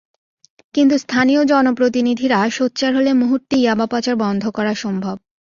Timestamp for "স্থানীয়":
0.97-1.41